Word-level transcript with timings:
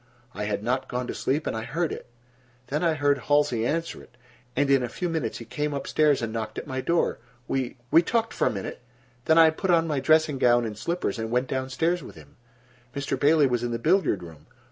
I 0.33 0.45
had 0.45 0.63
not 0.63 0.87
gone 0.87 1.05
to 1.05 1.13
sleep, 1.13 1.45
and 1.45 1.55
I 1.55 1.61
heard 1.63 1.91
it. 1.91 2.07
Then 2.69 2.83
I 2.83 2.95
heard 2.95 3.19
Halsey 3.19 3.67
answer 3.67 4.01
it, 4.01 4.17
and 4.55 4.67
in 4.71 4.81
a 4.81 4.89
few 4.89 5.07
minutes 5.07 5.37
he 5.37 5.45
came 5.45 5.75
up 5.75 5.85
stairs 5.85 6.23
and 6.23 6.33
knocked 6.33 6.57
at 6.57 6.65
my 6.65 6.81
door. 6.81 7.19
We—we 7.47 8.01
talked 8.01 8.33
for 8.33 8.47
a 8.47 8.51
minute, 8.51 8.81
then 9.25 9.37
I 9.37 9.51
put 9.51 9.69
on 9.69 9.85
my 9.85 9.99
dressing 9.99 10.39
gown 10.39 10.65
and 10.65 10.75
slippers, 10.75 11.19
and 11.19 11.29
went 11.29 11.47
down 11.49 11.69
stairs 11.69 12.01
with 12.01 12.15
him. 12.15 12.35
Mr. 12.95 13.15
Bailey 13.15 13.45
was 13.45 13.61
in 13.61 13.69
the 13.69 13.77
billiard 13.77 14.23
room. 14.23 14.47